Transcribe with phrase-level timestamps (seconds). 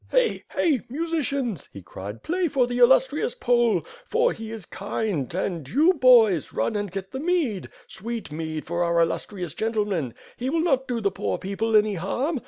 [0.09, 0.41] "Hey!
[0.49, 0.81] Hey!
[0.89, 6.53] musicians," he cried, "play for the illustrious Pole, or he is kind; and you boys,
[6.53, 10.15] run and get the mead, sweet mead, for our illustrious gentleman.
[10.37, 12.39] He will not do the poor people any harm.